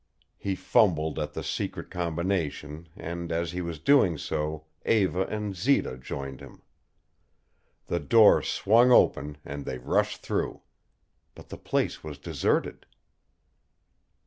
[0.39, 5.95] He fumbled at the secret combination, and as he was doing so Eva and Zita
[5.99, 6.63] joined him.
[7.85, 10.61] The door swung open and they rushed through.
[11.35, 12.87] But the place was deserted.